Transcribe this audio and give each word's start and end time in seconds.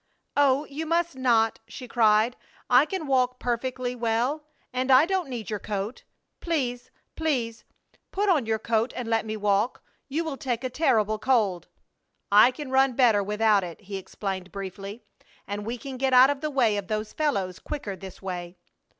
"Oh, 0.35 0.65
you 0.65 0.87
must 0.87 1.15
not!" 1.15 1.59
she 1.67 1.87
cried. 1.87 2.35
"I 2.71 2.87
can 2.87 3.05
walk 3.05 3.37
perfectly 3.37 3.93
well, 3.93 4.43
and 4.73 4.89
I 4.89 5.05
don't 5.05 5.29
need 5.29 5.51
your 5.51 5.59
coat. 5.59 6.05
Please, 6.39 6.89
please 7.15 7.63
put 8.09 8.27
on 8.27 8.47
your 8.47 8.57
coat 8.57 8.93
and 8.95 9.07
let 9.07 9.27
me 9.27 9.37
walk! 9.37 9.83
You 10.07 10.23
will 10.23 10.37
take 10.37 10.63
a 10.63 10.71
terrible 10.71 11.19
cold!" 11.19 11.67
"I 12.31 12.49
can 12.49 12.71
run 12.71 12.93
better 12.93 13.21
without 13.21 13.63
it," 13.63 13.79
he 13.81 13.97
explained, 13.97 14.51
briefly, 14.51 15.03
"and 15.47 15.67
we 15.67 15.77
can 15.77 15.97
get 15.97 16.13
out 16.13 16.31
of 16.31 16.41
the 16.41 16.49
way 16.49 16.77
of 16.77 16.87
those 16.87 17.13
fellows 17.13 17.59
quicker 17.59 17.95
this 17.95 18.23
way!" 18.23 18.57